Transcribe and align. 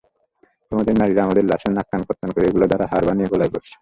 তোমাদের 0.71 0.93
নারীরা 0.97 1.21
আমাদের 1.23 1.43
লাশের 1.45 1.73
নাক-কান 1.73 2.01
কর্তন 2.07 2.29
করে 2.31 2.45
এগুলো 2.47 2.65
দ্বারা 2.67 2.85
হার 2.91 3.03
বানিয়ে 3.07 3.31
গলায় 3.31 3.51
পড়েছে। 3.51 3.69